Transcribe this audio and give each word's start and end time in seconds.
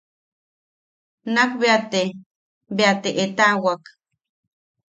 Nak 1.33 1.49
bea 1.59 1.77
te... 1.91 2.01
bea 2.75 2.93
te 3.01 3.09
etaʼawak. 3.23 3.83